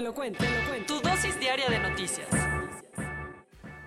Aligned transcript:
Te 0.00 0.04
lo 0.04 0.14
cuento, 0.14 0.42
te 0.42 0.48
lo 0.48 0.66
cuento. 0.66 0.94
Tu 0.94 1.06
dosis 1.06 1.38
diaria 1.38 1.68
de 1.68 1.78
noticias. 1.78 2.26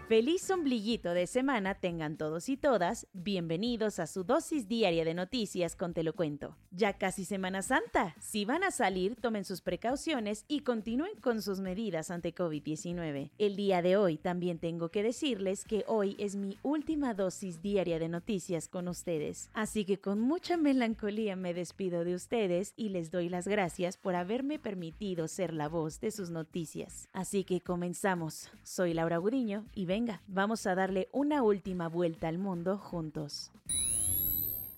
Feliz 0.09 0.52
ombliguito 0.52 1.13
de 1.13 1.27
semana 1.27 1.75
tengan 1.75 2.17
todos 2.17 2.49
y 2.49 2.57
todas. 2.57 3.07
Bienvenidos 3.13 3.99
a 3.99 4.05
su 4.05 4.25
dosis 4.25 4.67
diaria 4.67 5.05
de 5.05 5.13
noticias 5.13 5.77
con 5.77 5.94
Te 5.94 6.03
lo 6.03 6.11
cuento. 6.13 6.57
Ya 6.71 6.98
casi 6.98 7.23
Semana 7.23 7.61
Santa. 7.61 8.13
Si 8.20 8.44
van 8.44 8.66
a 8.66 8.71
salir, 8.71 9.16
tomen 9.16 9.45
sus 9.45 9.61
precauciones 9.61 10.44
y 10.49 10.59
continúen 10.59 11.16
con 11.21 11.41
sus 11.41 11.61
medidas 11.61 12.11
ante 12.11 12.35
COVID-19. 12.35 13.31
El 13.38 13.55
día 13.55 13.81
de 13.81 13.95
hoy 13.95 14.17
también 14.17 14.59
tengo 14.59 14.89
que 14.89 15.03
decirles 15.03 15.63
que 15.63 15.85
hoy 15.88 16.17
es 16.20 16.35
mi 16.35 16.58
última 16.63 17.13
dosis 17.13 17.61
diaria 17.61 17.97
de 17.97 18.09
noticias 18.09 18.67
con 18.67 18.89
ustedes. 18.89 19.49
Así 19.53 19.85
que 19.85 20.02
con 20.02 20.20
mucha 20.20 20.58
melancolía 20.58 21.38
me 21.38 21.53
despido 21.53 22.03
de 22.03 22.16
ustedes 22.16 22.73
y 22.75 22.89
les 22.89 23.09
doy 23.09 23.30
las 23.30 23.47
gracias 23.47 23.95
por 23.95 24.16
haberme 24.16 24.59
permitido 24.59 25.30
ser 25.30 25.53
la 25.53 25.69
voz 25.69 26.02
de 26.02 26.11
sus 26.11 26.30
noticias. 26.30 27.08
Así 27.13 27.45
que 27.45 27.61
comenzamos. 27.61 28.52
Soy 28.63 28.94
Laura 28.94 29.17
Gudiño 29.17 29.66
y 29.73 29.85
venga, 29.94 30.23
vamos 30.25 30.66
a 30.66 30.73
darle 30.73 31.08
una 31.11 31.44
última 31.44 31.88
vuelta 31.88 32.27
al 32.27 32.39
mundo 32.39 32.80
juntos. 32.80 33.52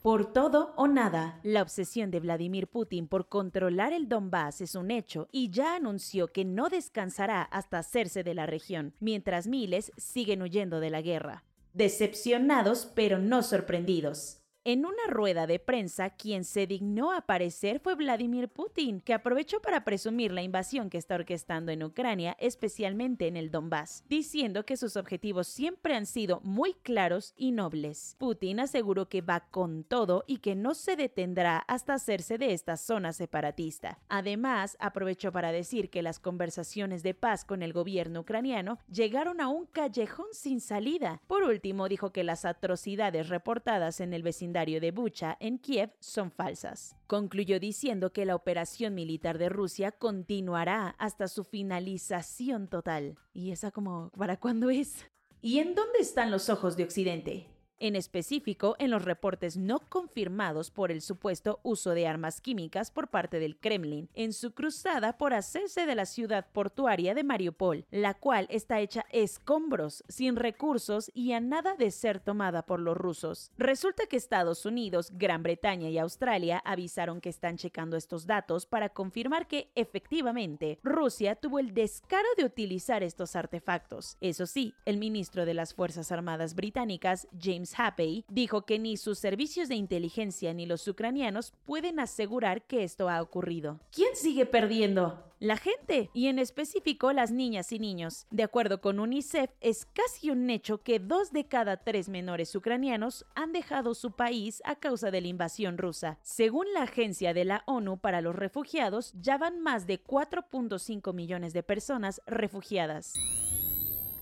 Por 0.02 0.34
todo 0.34 0.74
o 0.76 0.90
nada, 0.90 1.40
la 1.42 1.62
obsesión 1.62 2.12
de 2.12 2.20
Vladimir 2.20 2.68
Putin 2.68 3.08
por 3.08 3.30
controlar 3.30 3.94
el 3.94 4.10
Donbass 4.10 4.60
es 4.60 4.76
un 4.76 4.92
hecho 4.92 5.30
y 5.32 5.52
ya 5.52 5.78
anunció 5.78 6.28
que 6.28 6.44
no 6.44 6.68
descansará 6.68 7.44
hasta 7.44 7.80
hacerse 7.80 8.24
de 8.24 8.34
la 8.34 8.46
región, 8.46 8.94
mientras 9.00 9.48
miles 9.48 9.94
siguen 9.96 10.42
huyendo 10.42 10.82
de 10.82 10.90
la 10.90 11.02
guerra. 11.02 11.46
Decepcionados 11.72 12.86
pero 12.94 13.18
no 13.18 13.42
sorprendidos. 13.42 14.45
En 14.68 14.84
una 14.84 15.06
rueda 15.08 15.46
de 15.46 15.60
prensa, 15.60 16.10
quien 16.10 16.44
se 16.44 16.66
dignó 16.66 17.12
a 17.12 17.18
aparecer 17.18 17.80
fue 17.80 17.94
Vladimir 17.94 18.50
Putin, 18.50 19.00
que 19.00 19.14
aprovechó 19.14 19.62
para 19.62 19.84
presumir 19.84 20.32
la 20.32 20.42
invasión 20.42 20.90
que 20.90 20.98
está 20.98 21.14
orquestando 21.14 21.72
en 21.72 21.84
Ucrania, 21.84 22.36
especialmente 22.40 23.28
en 23.28 23.38
el 23.38 23.52
Donbass, 23.52 24.04
diciendo 24.10 24.66
que 24.66 24.76
sus 24.76 24.98
objetivos 24.98 25.46
siempre 25.46 25.94
han 25.94 26.08
sido 26.08 26.42
muy 26.42 26.74
claros 26.74 27.36
y 27.38 27.52
nobles. 27.52 28.16
Putin 28.18 28.60
aseguró 28.60 29.08
que 29.08 29.22
va 29.22 29.42
con 29.52 29.84
todo 29.84 30.24
y 30.26 30.38
que 30.38 30.56
no 30.56 30.74
se 30.74 30.96
detendrá 30.96 31.60
hasta 31.60 31.94
hacerse 31.94 32.40
de 32.40 32.52
esta 32.54 32.76
zona 32.76 33.14
separatista. 33.14 34.00
Además, 34.10 34.78
aprovechó 34.80 35.32
para 35.32 35.52
decir 35.52 35.92
que 35.92 36.02
las 36.02 36.20
conversaciones 36.20 37.04
de 37.04 37.14
paz 37.14 37.46
con 37.46 37.62
el 37.62 37.72
gobierno 37.72 38.22
ucraniano 38.22 38.80
llegaron 38.90 39.42
a 39.42 39.48
un 39.48 39.68
callejón 39.68 40.30
sin 40.32 40.60
salida. 40.60 41.22
Por 41.28 41.44
último, 41.44 41.88
dijo 41.88 42.12
que 42.12 42.24
las 42.24 42.46
atrocidades 42.46 43.30
reportadas 43.30 44.00
en 44.00 44.16
el 44.16 44.24
vecindario 44.24 44.55
de 44.56 44.92
Bucha, 44.92 45.36
en 45.42 45.58
Kiev, 45.58 45.92
son 46.00 46.32
falsas. 46.32 46.96
Concluyó 47.08 47.60
diciendo 47.60 48.14
que 48.14 48.26
la 48.26 48.36
operación 48.36 48.96
militar 48.96 49.38
de 49.38 49.50
Rusia 49.50 49.92
continuará 49.92 50.96
hasta 50.98 51.28
su 51.28 51.44
finalización 51.44 52.70
total. 52.70 53.18
¿Y 53.34 53.52
esa 53.52 53.72
como 53.72 54.12
para 54.18 54.38
cuándo 54.38 54.70
es? 54.70 55.06
¿Y 55.42 55.60
en 55.60 55.76
dónde 55.76 56.00
están 56.00 56.32
los 56.32 56.50
ojos 56.50 56.78
de 56.78 56.86
Occidente? 56.86 57.55
En 57.78 57.98
específico, 57.98 58.76
en 58.80 58.90
los 58.90 59.04
reportes 59.04 59.58
no 59.58 59.80
confirmados 59.80 60.72
por 60.72 60.92
el 60.92 61.02
supuesto 61.02 61.60
uso 61.62 61.92
de 61.92 62.08
armas 62.08 62.40
químicas 62.40 62.90
por 62.90 63.10
parte 63.10 63.38
del 63.40 63.58
Kremlin 63.58 64.10
en 64.14 64.32
su 64.32 64.54
cruzada 64.54 65.18
por 65.18 65.34
hacerse 65.34 65.86
de 65.86 65.96
la 65.96 66.06
ciudad 66.06 66.48
portuaria 66.54 67.14
de 67.14 67.26
Mariupol, 67.26 67.86
la 67.92 68.14
cual 68.14 68.48
está 68.50 68.80
hecha 68.80 69.06
escombros, 69.12 70.06
sin 70.08 70.38
recursos 70.38 71.12
y 71.14 71.34
a 71.34 71.42
nada 71.42 71.76
de 71.76 71.92
ser 71.92 72.22
tomada 72.22 72.66
por 72.66 72.80
los 72.80 72.96
rusos. 72.96 73.52
Resulta 73.58 74.06
que 74.06 74.16
Estados 74.16 74.66
Unidos, 74.66 75.12
Gran 75.14 75.44
Bretaña 75.44 75.90
y 75.90 75.98
Australia 75.98 76.62
avisaron 76.64 77.20
que 77.20 77.30
están 77.30 77.58
checando 77.58 77.98
estos 77.98 78.26
datos 78.26 78.66
para 78.66 78.90
confirmar 78.90 79.48
que, 79.48 79.72
efectivamente, 79.76 80.80
Rusia 80.82 81.36
tuvo 81.36 81.60
el 81.60 81.74
descaro 81.74 82.28
de 82.38 82.46
utilizar 82.46 83.04
estos 83.04 83.36
artefactos. 83.36 84.18
Eso 84.22 84.46
sí, 84.46 84.74
el 84.86 84.98
ministro 84.98 85.46
de 85.46 85.54
las 85.54 85.74
Fuerzas 85.74 86.12
Armadas 86.14 86.56
británicas, 86.56 87.28
James 87.38 87.65
Happey, 87.78 88.26
dijo 88.30 88.66
que 88.66 88.80
ni 88.80 88.98
sus 88.98 89.20
servicios 89.20 89.70
de 89.70 89.76
inteligencia 89.76 90.54
ni 90.54 90.66
los 90.66 90.88
ucranianos 90.88 91.54
pueden 91.66 92.00
asegurar 92.00 92.64
que 92.64 92.84
esto 92.84 93.10
ha 93.10 93.22
ocurrido. 93.22 93.80
¿Quién 93.92 94.16
sigue 94.16 94.46
perdiendo? 94.46 95.24
La 95.40 95.58
gente, 95.58 96.10
y 96.14 96.28
en 96.28 96.40
específico 96.40 97.12
las 97.12 97.32
niñas 97.32 97.72
y 97.74 97.80
niños. 97.80 98.26
De 98.32 98.44
acuerdo 98.44 98.80
con 98.80 99.00
UNICEF, 99.00 99.52
es 99.60 99.86
casi 99.86 100.32
un 100.32 100.50
hecho 100.50 100.82
que 100.82 101.00
dos 101.00 101.34
de 101.34 101.46
cada 101.46 101.78
tres 101.78 102.08
menores 102.08 102.56
ucranianos 102.56 103.26
han 103.36 103.52
dejado 103.52 103.96
su 103.96 104.12
país 104.12 104.62
a 104.66 104.76
causa 104.76 105.12
de 105.12 105.22
la 105.22 105.28
invasión 105.28 105.78
rusa. 105.78 106.20
Según 106.22 106.72
la 106.74 106.84
Agencia 106.84 107.34
de 107.34 107.46
la 107.46 107.64
ONU 107.68 107.98
para 107.98 108.22
los 108.22 108.36
Refugiados, 108.36 109.14
ya 109.20 109.38
van 109.38 109.60
más 109.60 109.88
de 109.88 110.02
4.5 110.02 111.14
millones 111.14 111.54
de 111.54 111.64
personas 111.64 112.22
refugiadas. 112.26 113.14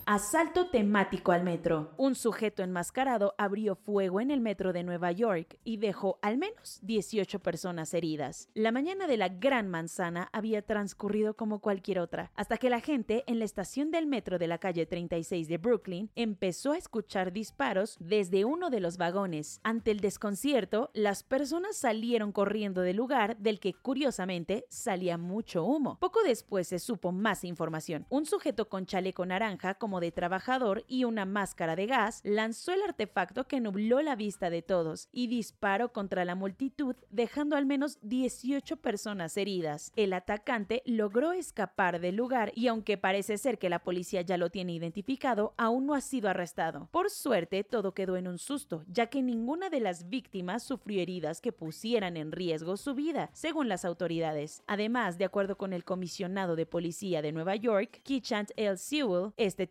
Asalto 0.06 0.68
temático 0.68 1.32
al 1.32 1.46
metro. 1.46 1.94
Un 1.96 2.16
sujeto 2.16 2.62
enmascarado 2.62 3.36
abrió 3.38 3.76
fuego 3.76 4.20
en 4.20 4.32
el 4.32 4.42
metro 4.42 4.74
de 4.74 4.84
Nueva 4.84 5.14
York 5.14 5.58
y 5.64 5.78
dejó 5.78 6.20
al 6.22 6.38
menos 6.38 6.80
18 6.82 7.40
personas 7.40 7.94
heridas. 7.94 8.50
La 8.54 8.74
mañana 8.74 9.08
de 9.08 9.16
la 9.16 9.30
Gran 9.30 9.70
Manzana 9.70 10.28
había 10.34 10.62
transcurrido 10.62 11.36
como 11.36 11.60
cualquier 11.60 12.00
otra, 12.00 12.34
hasta 12.36 12.58
que 12.58 12.70
la 12.70 12.82
gente 12.82 13.24
en 13.28 13.40
la 13.40 13.46
estación 13.46 13.92
del 13.92 14.06
metro 14.06 14.38
de 14.40 14.48
la 14.48 14.58
calle 14.58 14.86
36 14.86 15.48
de 15.48 15.58
Brooklyn 15.58 16.12
empezó 16.16 16.74
a 16.74 16.78
escuchar 16.78 17.32
disparos 17.32 17.96
desde 18.02 18.44
uno 18.44 18.70
de 18.70 18.82
los 18.82 18.98
vagones. 18.98 19.62
Ante 19.64 19.92
el 19.92 20.02
desconcierto, 20.02 20.92
las 20.94 21.24
personas 21.24 21.78
salieron 21.78 22.34
corriendo 22.34 22.82
del 22.82 22.98
lugar 22.98 23.38
del 23.38 23.62
que 23.62 23.74
curiosamente 23.74 24.66
salía 24.68 25.18
mucho 25.18 25.64
humo. 25.64 25.98
Poco 26.02 26.24
después 26.24 26.68
se 26.68 26.80
supo 26.80 27.14
más 27.14 27.46
información. 27.46 28.06
Un 28.10 28.26
sujeto 28.26 28.68
con 28.68 28.86
chaleco 28.86 29.26
naranja 29.26 29.76
como 29.76 29.93
de 30.00 30.12
trabajador 30.12 30.84
y 30.88 31.04
una 31.04 31.26
máscara 31.26 31.76
de 31.76 31.86
gas, 31.86 32.22
lanzó 32.24 32.72
el 32.72 32.82
artefacto 32.82 33.48
que 33.48 33.60
nubló 33.60 34.02
la 34.02 34.16
vista 34.16 34.50
de 34.50 34.62
todos 34.62 35.10
y 35.12 35.28
disparó 35.28 35.92
contra 35.92 36.26
la 36.26 36.36
multitud, 36.36 36.96
dejando 37.10 37.56
al 37.56 37.66
menos 37.66 37.98
18 38.02 38.78
personas 38.78 39.38
heridas. 39.38 39.92
El 39.96 40.14
atacante 40.14 40.82
logró 40.86 41.34
escapar 41.34 42.00
del 42.00 42.16
lugar 42.16 42.52
y 42.56 42.68
aunque 42.68 42.98
parece 42.98 43.38
ser 43.38 43.58
que 43.58 43.70
la 43.70 43.80
policía 43.80 44.22
ya 44.22 44.38
lo 44.38 44.50
tiene 44.50 44.74
identificado, 44.74 45.54
aún 45.58 45.86
no 45.86 45.94
ha 45.94 46.02
sido 46.02 46.30
arrestado. 46.30 46.90
Por 46.92 47.10
suerte, 47.10 47.64
todo 47.64 47.94
quedó 47.94 48.18
en 48.18 48.28
un 48.28 48.38
susto, 48.38 48.84
ya 48.88 49.08
que 49.08 49.22
ninguna 49.22 49.70
de 49.70 49.80
las 49.80 50.10
víctimas 50.10 50.64
sufrió 50.64 51.02
heridas 51.02 51.42
que 51.42 51.52
pusieran 51.52 52.18
en 52.18 52.32
riesgo 52.32 52.78
su 52.78 52.94
vida, 52.94 53.30
según 53.34 53.70
las 53.70 53.86
autoridades. 53.86 54.64
Además, 54.68 55.18
de 55.18 55.26
acuerdo 55.26 55.58
con 55.58 55.74
el 55.74 55.84
comisionado 55.84 56.56
de 56.56 56.66
policía 56.66 57.22
de 57.22 57.32
Nueva 57.32 57.56
York, 57.56 58.02
Keechant 58.04 58.52
L. 58.56 58.78
Sewell, 58.78 59.34
este 59.38 59.68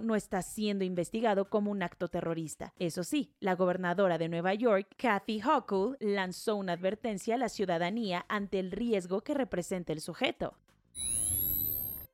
no 0.00 0.14
está 0.14 0.42
siendo 0.42 0.84
investigado 0.84 1.48
como 1.48 1.70
un 1.70 1.82
acto 1.82 2.08
terrorista. 2.08 2.72
Eso 2.78 3.04
sí, 3.04 3.32
la 3.40 3.54
gobernadora 3.54 4.18
de 4.18 4.28
Nueva 4.28 4.54
York, 4.54 4.94
Kathy 4.96 5.40
Hochul, 5.42 5.96
lanzó 6.00 6.56
una 6.56 6.72
advertencia 6.72 7.34
a 7.34 7.38
la 7.38 7.48
ciudadanía 7.48 8.24
ante 8.28 8.58
el 8.58 8.70
riesgo 8.70 9.20
que 9.22 9.34
representa 9.34 9.92
el 9.92 10.00
sujeto. 10.00 10.54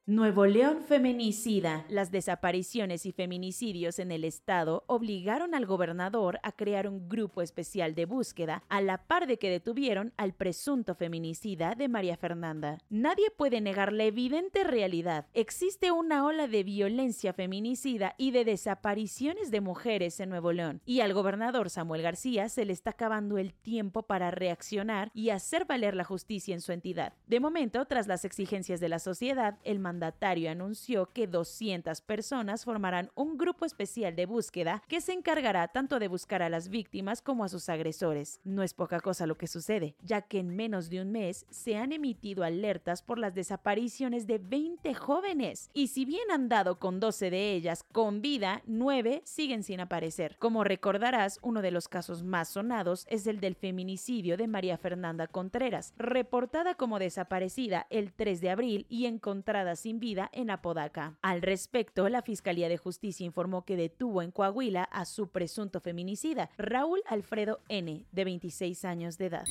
Nuevo 0.08 0.46
León 0.46 0.84
feminicida. 0.86 1.84
Las 1.88 2.12
desapariciones 2.12 3.06
y 3.06 3.10
feminicidios 3.10 3.98
en 3.98 4.12
el 4.12 4.22
estado 4.22 4.84
obligaron 4.86 5.52
al 5.52 5.66
gobernador 5.66 6.38
a 6.44 6.52
crear 6.52 6.86
un 6.86 7.08
grupo 7.08 7.42
especial 7.42 7.96
de 7.96 8.04
búsqueda 8.04 8.62
a 8.68 8.80
la 8.80 8.98
par 8.98 9.26
de 9.26 9.36
que 9.36 9.50
detuvieron 9.50 10.12
al 10.16 10.32
presunto 10.32 10.94
feminicida 10.94 11.74
de 11.74 11.88
María 11.88 12.16
Fernanda. 12.16 12.78
Nadie 12.88 13.32
puede 13.36 13.60
negar 13.60 13.92
la 13.92 14.04
evidente 14.04 14.62
realidad. 14.62 15.26
Existe 15.34 15.90
una 15.90 16.24
ola 16.24 16.46
de 16.46 16.62
violencia 16.62 17.32
feminicida 17.32 18.14
y 18.16 18.30
de 18.30 18.44
desapariciones 18.44 19.50
de 19.50 19.60
mujeres 19.60 20.20
en 20.20 20.28
Nuevo 20.28 20.52
León 20.52 20.82
y 20.86 21.00
al 21.00 21.14
gobernador 21.14 21.68
Samuel 21.68 22.02
García 22.02 22.48
se 22.48 22.64
le 22.64 22.72
está 22.72 22.90
acabando 22.90 23.38
el 23.38 23.54
tiempo 23.54 24.04
para 24.04 24.30
reaccionar 24.30 25.10
y 25.14 25.30
hacer 25.30 25.64
valer 25.64 25.96
la 25.96 26.04
justicia 26.04 26.54
en 26.54 26.60
su 26.60 26.70
entidad. 26.70 27.14
De 27.26 27.40
momento, 27.40 27.86
tras 27.86 28.06
las 28.06 28.24
exigencias 28.24 28.78
de 28.78 28.88
la 28.88 29.00
sociedad, 29.00 29.58
el 29.64 29.80
mandatario 29.96 30.50
anunció 30.50 31.06
que 31.14 31.26
200 31.26 32.02
personas 32.02 32.64
formarán 32.66 33.10
un 33.14 33.38
grupo 33.38 33.64
especial 33.64 34.14
de 34.14 34.26
búsqueda 34.26 34.82
que 34.88 35.00
se 35.00 35.14
encargará 35.14 35.68
tanto 35.68 35.98
de 35.98 36.08
buscar 36.08 36.42
a 36.42 36.50
las 36.50 36.68
víctimas 36.68 37.22
como 37.22 37.44
a 37.44 37.48
sus 37.48 37.70
agresores. 37.70 38.40
No 38.44 38.62
es 38.62 38.74
poca 38.74 39.00
cosa 39.00 39.26
lo 39.26 39.38
que 39.38 39.46
sucede, 39.46 39.96
ya 40.02 40.20
que 40.20 40.38
en 40.38 40.54
menos 40.54 40.90
de 40.90 41.00
un 41.00 41.12
mes 41.12 41.46
se 41.48 41.76
han 41.76 41.92
emitido 41.92 42.44
alertas 42.44 43.00
por 43.02 43.18
las 43.18 43.34
desapariciones 43.34 44.26
de 44.26 44.36
20 44.36 44.92
jóvenes. 44.92 45.70
Y 45.72 45.88
si 45.88 46.04
bien 46.04 46.30
han 46.30 46.50
dado 46.50 46.78
con 46.78 47.00
12 47.00 47.30
de 47.30 47.54
ellas 47.54 47.82
con 47.90 48.20
vida, 48.20 48.60
9 48.66 49.22
siguen 49.24 49.62
sin 49.62 49.80
aparecer. 49.80 50.36
Como 50.38 50.62
recordarás, 50.62 51.38
uno 51.40 51.62
de 51.62 51.70
los 51.70 51.88
casos 51.88 52.22
más 52.22 52.50
sonados 52.50 53.06
es 53.08 53.26
el 53.26 53.40
del 53.40 53.54
feminicidio 53.54 54.36
de 54.36 54.46
María 54.46 54.76
Fernanda 54.76 55.26
Contreras, 55.26 55.94
reportada 55.96 56.74
como 56.74 56.98
desaparecida 56.98 57.86
el 57.88 58.12
3 58.12 58.42
de 58.42 58.50
abril 58.50 58.86
y 58.90 59.06
encontrada 59.06 59.74
sin 59.86 60.00
vida 60.00 60.28
en 60.32 60.50
Apodaca. 60.50 61.16
Al 61.22 61.42
respecto, 61.42 62.08
la 62.08 62.20
Fiscalía 62.20 62.68
de 62.68 62.76
Justicia 62.76 63.24
informó 63.24 63.64
que 63.64 63.76
detuvo 63.76 64.20
en 64.20 64.32
Coahuila 64.32 64.82
a 64.82 65.04
su 65.04 65.28
presunto 65.28 65.78
feminicida, 65.78 66.50
Raúl 66.58 67.02
Alfredo 67.06 67.60
N., 67.68 68.04
de 68.10 68.24
26 68.24 68.84
años 68.84 69.16
de 69.16 69.26
edad. 69.26 69.44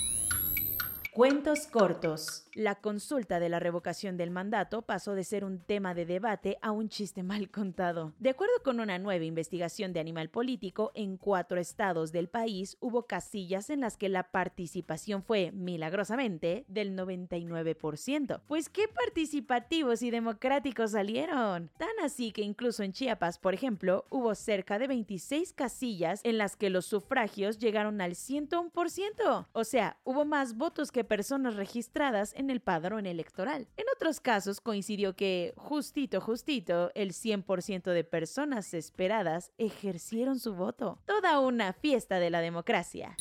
Cuentos 1.15 1.67
cortos. 1.67 2.45
La 2.55 2.75
consulta 2.75 3.39
de 3.39 3.47
la 3.47 3.61
revocación 3.61 4.17
del 4.17 4.31
mandato 4.31 4.81
pasó 4.81 5.15
de 5.15 5.23
ser 5.23 5.45
un 5.45 5.59
tema 5.59 5.93
de 5.93 6.05
debate 6.05 6.57
a 6.61 6.71
un 6.71 6.89
chiste 6.89 7.23
mal 7.23 7.49
contado. 7.49 8.11
De 8.19 8.31
acuerdo 8.31 8.53
con 8.65 8.81
una 8.81 8.99
nueva 8.99 9.23
investigación 9.23 9.93
de 9.93 10.01
Animal 10.01 10.29
Político, 10.29 10.91
en 10.93 11.15
cuatro 11.15 11.57
estados 11.57 12.11
del 12.11 12.27
país 12.27 12.75
hubo 12.81 13.03
casillas 13.03 13.69
en 13.69 13.79
las 13.79 13.95
que 13.95 14.09
la 14.09 14.23
participación 14.23 15.23
fue, 15.23 15.53
milagrosamente, 15.53 16.65
del 16.67 16.97
99%. 16.97 18.41
Pues 18.45 18.67
qué 18.67 18.89
participativos 18.89 20.01
y 20.01 20.11
democráticos 20.11 20.91
salieron. 20.91 21.71
Tan 21.77 21.97
así 22.03 22.33
que 22.33 22.41
incluso 22.41 22.83
en 22.83 22.91
Chiapas, 22.91 23.39
por 23.39 23.53
ejemplo, 23.53 24.03
hubo 24.09 24.35
cerca 24.35 24.79
de 24.79 24.87
26 24.87 25.53
casillas 25.53 26.19
en 26.25 26.37
las 26.37 26.57
que 26.57 26.69
los 26.69 26.85
sufragios 26.85 27.57
llegaron 27.57 28.01
al 28.01 28.15
101%. 28.15 29.47
O 29.53 29.63
sea, 29.63 29.97
hubo 30.03 30.25
más 30.25 30.57
votos 30.57 30.91
que 30.91 31.04
personas 31.05 31.55
registradas 31.55 32.33
en 32.35 32.49
el 32.49 32.61
padrón 32.61 33.05
electoral. 33.05 33.67
En 33.77 33.85
otros 33.95 34.19
casos 34.19 34.61
coincidió 34.61 35.15
que, 35.15 35.53
justito, 35.57 36.21
justito, 36.21 36.91
el 36.95 37.11
100% 37.11 37.91
de 37.91 38.03
personas 38.03 38.73
esperadas 38.73 39.51
ejercieron 39.57 40.39
su 40.39 40.55
voto. 40.55 40.99
Toda 41.05 41.39
una 41.39 41.73
fiesta 41.73 42.19
de 42.19 42.29
la 42.29 42.41
democracia. 42.41 43.15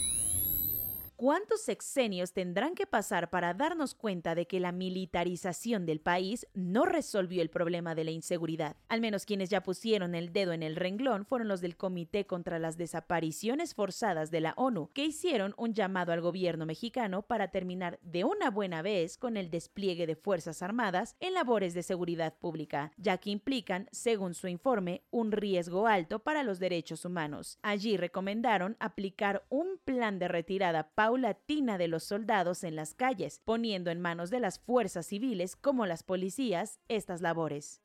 ¿Cuántos 1.17 1.61
sexenios 1.61 2.33
tendrán 2.33 2.75
que 2.75 2.89
pasar 2.89 3.31
para 3.31 3.55
darnos 3.55 3.95
cuenta 3.95 4.35
de 4.35 4.49
que 4.49 4.59
la 4.59 4.73
militarización 4.73 5.87
del 5.87 6.01
país 6.01 6.49
no 6.55 6.85
resolvió 6.87 7.41
el 7.41 7.51
problema 7.51 7.95
de 7.95 8.03
la 8.03 8.11
inseguridad? 8.11 8.75
Al 8.89 9.01
menos 9.01 9.25
quienes 9.25 9.49
ya 9.49 9.63
pusieron 9.63 10.17
el 10.17 10.33
dedo 10.33 10.53
en 10.53 10.65
el 10.65 10.75
renglón 10.75 11.25
fueron 11.25 11.47
los 11.47 11.61
del 11.61 11.77
Comité 11.77 12.27
contra 12.27 12.59
las 12.59 12.77
Desapariciones 12.77 13.77
Forzadas 13.77 14.33
de 14.33 14.41
la 14.41 14.55
ONU, 14.57 14.91
que 14.93 15.05
hicieron 15.05 15.55
un 15.57 15.73
llamado 15.73 16.11
al 16.11 16.21
gobierno 16.21 16.67
mexicano 16.67 17.23
para 17.23 17.53
terminar 17.53 18.01
de 18.03 18.25
una 18.25 18.51
buena 18.51 18.83
vez 18.83 19.17
con 19.17 19.37
el 19.37 19.51
despliegue 19.51 20.09
de 20.09 20.17
Fuerzas 20.17 20.63
Armadas 20.63 21.15
en 21.21 21.35
labores 21.35 21.75
de 21.75 21.85
seguridad 21.85 22.35
pública, 22.35 22.91
ya 22.97 23.19
que 23.19 23.31
implican, 23.31 23.89
según 23.93 24.35
su 24.35 24.49
informe, 24.49 25.05
un 25.13 25.31
riesgo 25.31 25.87
alto 25.87 26.19
para 26.19 26.43
los 26.43 26.59
derechos 26.59 27.05
humanos. 27.05 27.61
Allí 27.63 27.97
recomendaron 27.97 28.77
aplicar 28.81 29.45
un 29.49 29.79
plan 29.85 30.19
de 30.19 30.27
retirada 30.27 30.91
paulatina 31.05 31.77
de 31.77 31.87
los 31.87 32.03
soldados 32.03 32.65
en 32.65 32.77
las 32.77 32.95
calles, 32.95 33.43
poniendo 33.45 33.91
en 33.91 34.01
manos 34.01 34.31
de 34.31 34.41
las 34.41 34.59
fuerzas 34.59 35.05
civiles 35.05 35.55
como 35.55 35.85
las 35.85 36.03
policías 36.03 36.81
estas 36.89 37.21
labores. 37.21 37.83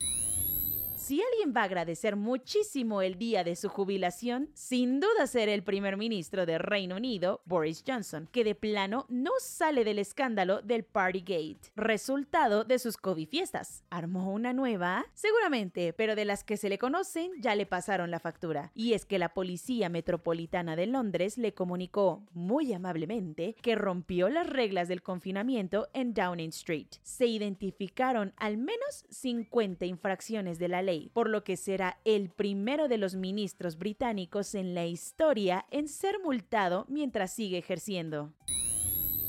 Si 0.99 1.21
alguien 1.21 1.53
va 1.55 1.61
a 1.61 1.63
agradecer 1.63 2.17
muchísimo 2.17 3.01
el 3.01 3.17
día 3.17 3.45
de 3.45 3.55
su 3.55 3.69
jubilación, 3.69 4.49
sin 4.53 4.99
duda 4.99 5.27
será 5.27 5.53
el 5.53 5.63
primer 5.63 5.95
ministro 5.95 6.45
de 6.45 6.57
Reino 6.57 6.97
Unido, 6.97 7.41
Boris 7.45 7.85
Johnson, 7.87 8.27
que 8.33 8.43
de 8.43 8.53
plano 8.53 9.05
no 9.07 9.31
sale 9.39 9.85
del 9.85 9.97
escándalo 9.97 10.61
del 10.61 10.83
Partygate, 10.83 11.71
resultado 11.77 12.65
de 12.65 12.79
sus 12.79 12.97
COVID 12.97 13.29
fiestas. 13.29 13.85
¿Armó 13.89 14.33
una 14.33 14.51
nueva? 14.51 15.05
Seguramente, 15.13 15.93
pero 15.93 16.15
de 16.17 16.25
las 16.25 16.43
que 16.43 16.57
se 16.57 16.67
le 16.67 16.77
conocen 16.77 17.31
ya 17.39 17.55
le 17.55 17.65
pasaron 17.65 18.11
la 18.11 18.19
factura. 18.19 18.73
Y 18.75 18.91
es 18.91 19.05
que 19.05 19.19
la 19.19 19.33
Policía 19.33 19.87
Metropolitana 19.87 20.75
de 20.75 20.85
Londres 20.85 21.37
le 21.37 21.53
comunicó, 21.53 22.23
muy 22.33 22.73
amablemente, 22.73 23.55
que 23.61 23.75
rompió 23.75 24.27
las 24.27 24.47
reglas 24.47 24.89
del 24.89 25.01
confinamiento 25.01 25.87
en 25.93 26.13
Downing 26.13 26.49
Street. 26.49 26.87
Se 27.03 27.25
identificaron 27.25 28.33
al 28.35 28.57
menos 28.57 29.05
50 29.09 29.85
infracciones 29.85 30.59
de 30.59 30.67
la 30.67 30.81
ley 30.81 30.88
por 31.13 31.29
lo 31.29 31.43
que 31.43 31.57
será 31.57 31.99
el 32.05 32.29
primero 32.29 32.87
de 32.87 32.97
los 32.97 33.15
ministros 33.15 33.77
británicos 33.77 34.55
en 34.55 34.73
la 34.73 34.85
historia 34.85 35.65
en 35.71 35.87
ser 35.87 36.19
multado 36.23 36.85
mientras 36.89 37.33
sigue 37.33 37.57
ejerciendo. 37.57 38.33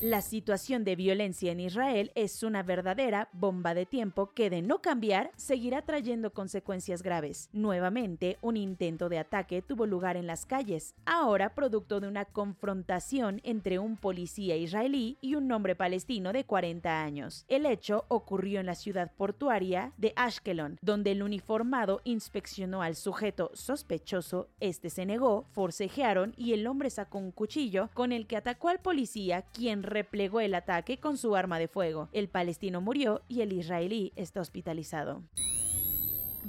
La 0.00 0.22
situación 0.22 0.82
de 0.82 0.96
violencia 0.96 1.52
en 1.52 1.60
Israel 1.60 2.10
es 2.14 2.42
una 2.42 2.62
verdadera 2.62 3.28
bomba 3.34 3.74
de 3.74 3.84
tiempo 3.84 4.30
que 4.32 4.48
de 4.48 4.62
no 4.62 4.80
cambiar 4.80 5.30
seguirá 5.36 5.82
trayendo 5.82 6.32
consecuencias 6.32 7.02
graves. 7.02 7.50
Nuevamente, 7.52 8.38
un 8.40 8.56
intento 8.56 9.10
de 9.10 9.18
ataque 9.18 9.60
tuvo 9.60 9.84
lugar 9.84 10.16
en 10.16 10.26
las 10.26 10.46
calles, 10.46 10.94
ahora 11.04 11.54
producto 11.54 12.00
de 12.00 12.08
una 12.08 12.24
confrontación 12.24 13.42
entre 13.44 13.78
un 13.78 13.98
policía 13.98 14.56
israelí 14.56 15.18
y 15.20 15.34
un 15.34 15.52
hombre 15.52 15.76
palestino 15.76 16.32
de 16.32 16.44
40 16.44 17.02
años. 17.02 17.44
El 17.48 17.66
hecho 17.66 18.06
ocurrió 18.08 18.58
en 18.60 18.66
la 18.66 18.76
ciudad 18.76 19.12
portuaria 19.14 19.92
de 19.98 20.14
Ashkelon, 20.16 20.78
donde 20.80 21.10
el 21.10 21.22
uniformado 21.22 22.00
inspeccionó 22.04 22.80
al 22.80 22.96
sujeto 22.96 23.50
sospechoso, 23.52 24.48
este 24.60 24.88
se 24.88 25.04
negó, 25.04 25.44
forcejearon 25.52 26.32
y 26.38 26.54
el 26.54 26.66
hombre 26.66 26.88
sacó 26.88 27.18
un 27.18 27.32
cuchillo 27.32 27.90
con 27.92 28.12
el 28.12 28.26
que 28.26 28.38
atacó 28.38 28.70
al 28.70 28.80
policía, 28.80 29.42
quien 29.42 29.89
replegó 29.90 30.40
el 30.40 30.54
ataque 30.54 30.98
con 30.98 31.18
su 31.18 31.36
arma 31.36 31.58
de 31.58 31.68
fuego. 31.68 32.08
El 32.12 32.28
palestino 32.28 32.80
murió 32.80 33.22
y 33.28 33.42
el 33.42 33.52
israelí 33.52 34.12
está 34.16 34.40
hospitalizado. 34.40 35.22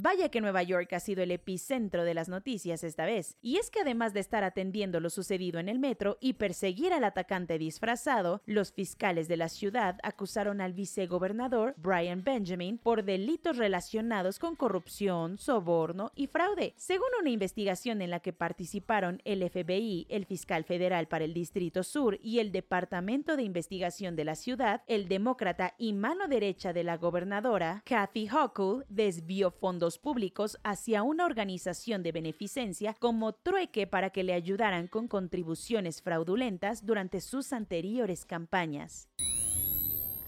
Vaya 0.04 0.30
que 0.30 0.40
Nueva 0.40 0.64
York 0.64 0.92
ha 0.94 0.98
sido 0.98 1.22
el 1.22 1.30
epicentro 1.30 2.02
de 2.02 2.12
las 2.12 2.28
noticias 2.28 2.82
esta 2.82 3.06
vez. 3.06 3.36
Y 3.40 3.58
es 3.58 3.70
que 3.70 3.82
además 3.82 4.12
de 4.12 4.18
estar 4.18 4.42
atendiendo 4.42 4.98
lo 4.98 5.10
sucedido 5.10 5.60
en 5.60 5.68
el 5.68 5.78
metro 5.78 6.18
y 6.20 6.32
perseguir 6.32 6.92
al 6.92 7.04
atacante 7.04 7.56
disfrazado, 7.56 8.42
los 8.44 8.72
fiscales 8.72 9.28
de 9.28 9.36
la 9.36 9.48
ciudad 9.48 10.00
acusaron 10.02 10.60
al 10.60 10.72
vicegobernador 10.72 11.76
Brian 11.76 12.24
Benjamin 12.24 12.78
por 12.78 13.04
delitos 13.04 13.58
relacionados 13.58 14.40
con 14.40 14.56
corrupción, 14.56 15.38
soborno 15.38 16.10
y 16.16 16.26
fraude. 16.26 16.74
Según 16.76 17.06
una 17.20 17.30
investigación 17.30 18.02
en 18.02 18.10
la 18.10 18.18
que 18.18 18.32
participaron 18.32 19.22
el 19.24 19.48
FBI, 19.48 20.08
el 20.08 20.26
fiscal 20.26 20.64
federal 20.64 21.06
para 21.06 21.24
el 21.24 21.32
Distrito 21.32 21.84
Sur 21.84 22.18
y 22.24 22.40
el 22.40 22.50
Departamento 22.50 23.36
de 23.36 23.44
Investigación 23.44 24.16
de 24.16 24.24
la 24.24 24.34
ciudad, 24.34 24.82
el 24.88 25.06
demócrata 25.06 25.76
y 25.78 25.92
mano 25.92 26.26
derecha 26.26 26.72
de 26.72 26.82
la 26.82 26.96
gobernadora, 26.96 27.84
Kathy 27.84 28.28
Hochul, 28.28 28.84
desvió 28.88 29.52
fondos 29.52 29.91
públicos 29.98 30.58
hacia 30.64 31.02
una 31.02 31.26
organización 31.26 32.02
de 32.02 32.12
beneficencia 32.12 32.94
como 32.94 33.32
trueque 33.32 33.86
para 33.86 34.10
que 34.10 34.22
le 34.22 34.34
ayudaran 34.34 34.88
con 34.88 35.08
contribuciones 35.08 36.02
fraudulentas 36.02 36.84
durante 36.86 37.20
sus 37.20 37.52
anteriores 37.52 38.24
campañas. 38.24 39.08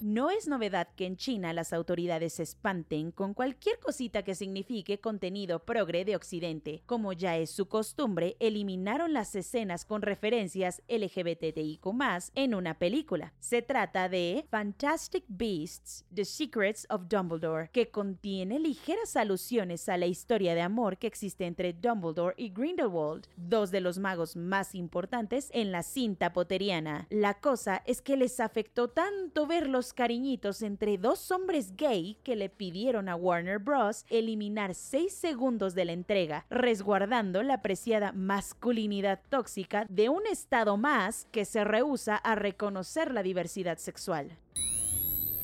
No 0.07 0.29
es 0.29 0.49
novedad 0.49 0.89
que 0.97 1.07
en 1.07 1.17
China 1.17 1.55
las 1.55 1.73
autoridades 1.73 2.35
se 2.35 2.43
espanten 2.43 3.11
con 3.11 3.33
cualquier 3.33 3.79
cosita 3.79 4.23
que 4.23 4.35
signifique 4.35 5.01
contenido 5.01 5.61
progre 5.61 6.05
de 6.05 6.15
Occidente. 6.15 6.83
Como 6.85 7.15
ya 7.15 7.39
es 7.39 7.49
su 7.49 7.69
costumbre, 7.69 8.37
eliminaron 8.39 9.15
las 9.15 9.35
escenas 9.35 9.87
con 9.87 10.03
referencias 10.03 10.83
LGBTIQ 10.89 11.87
en 12.35 12.55
una 12.55 12.79
película. 12.79 13.33
Se 13.39 13.63
trata 13.63 14.11
de 14.11 14.45
Fantastic 14.51 15.25
Beasts, 15.27 16.05
The 16.13 16.27
Secrets 16.27 16.87
of 16.91 17.09
Dumbledore, 17.09 17.71
que 17.73 17.91
contiene 17.91 18.59
ligeras 18.59 19.17
alusiones 19.17 19.89
a 19.89 19.97
la 19.97 20.05
historia 20.05 20.55
de 20.55 20.61
amor 20.61 20.99
que 20.99 21.07
existe 21.07 21.47
entre 21.47 21.73
Dumbledore 21.73 22.35
y 22.37 22.51
Grindelwald, 22.51 23.27
dos 23.39 23.71
de 23.71 23.81
los 23.81 23.97
magos 23.97 24.37
más 24.37 24.75
importantes 24.75 25.49
en 25.55 25.73
la 25.73 25.83
cinta 25.83 26.35
poteriana. 26.35 27.07
La 27.09 27.41
cosa 27.41 27.83
es 27.87 28.03
que 28.03 28.19
les 28.19 28.39
afectó 28.39 28.89
tanto 28.89 29.47
verlos 29.47 29.94
cariñitos 29.95 30.63
entre 30.63 30.99
dos 30.99 31.31
hombres 31.31 31.77
gay 31.77 32.19
que 32.23 32.37
le 32.37 32.49
pidieron 32.49 33.09
a 33.09 33.17
Warner 33.17 33.59
Bros. 33.59 34.05
eliminar 34.11 34.75
seis 34.75 35.15
segundos 35.15 35.75
de 35.75 35.85
la 35.85 35.93
entrega, 35.93 36.47
resguardando 36.51 37.43
la 37.43 37.55
apreciada 37.55 38.13
masculinidad 38.13 39.21
tóxica 39.29 39.87
de 39.89 40.09
un 40.09 40.27
estado 40.27 40.77
más 40.77 41.27
que 41.33 41.45
se 41.45 41.65
rehúsa 41.65 42.17
a 42.17 42.35
reconocer 42.35 43.13
la 43.13 43.23
diversidad 43.23 43.79
sexual. 43.79 44.37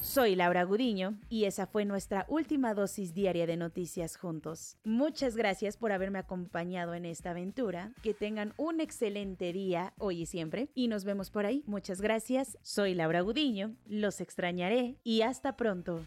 Soy 0.01 0.35
Laura 0.35 0.65
Gudiño 0.65 1.19
y 1.29 1.45
esa 1.45 1.67
fue 1.67 1.85
nuestra 1.85 2.25
última 2.29 2.73
dosis 2.73 3.13
diaria 3.13 3.47
de 3.47 3.59
noticias 3.59 4.17
juntos. 4.17 4.79
Muchas 4.83 5.37
gracias 5.37 5.77
por 5.77 5.93
haberme 5.93 6.19
acompañado 6.19 6.95
en 6.95 7.05
esta 7.05 7.33
aventura. 7.33 7.93
Que 8.03 8.15
tengan 8.15 8.55
un 8.57 8.81
excelente 8.81 9.53
día 9.53 9.93
hoy 9.99 10.23
y 10.23 10.27
siempre 10.27 10.71
y 10.75 10.89
nos 10.89 11.05
vemos 11.05 11.31
por 11.31 11.45
ahí. 11.45 11.63
Muchas 11.67 12.01
gracias. 12.01 12.57
Soy 12.63 12.95
Laura 12.95 13.21
Gudiño, 13.21 13.77
los 13.85 14.23
extrañaré 14.23 14.97
y 15.05 15.21
hasta 15.21 15.57
pronto. 15.57 16.07